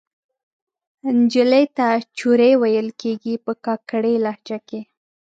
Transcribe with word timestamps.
نجلۍ 1.17 1.65
ته 1.77 1.87
چورۍ 2.17 2.53
ویل 2.61 2.87
کیږي 3.01 3.33
په 3.45 3.51
کاکړۍ 3.65 4.15
لهجه 4.25 4.57
کښې 4.67 4.81